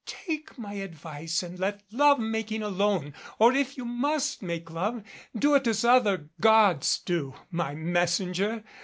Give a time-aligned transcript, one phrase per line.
[0.07, 5.03] "Take my advice and let love making alone, or if you must make love,
[5.37, 8.63] do it as other gods do by messenger.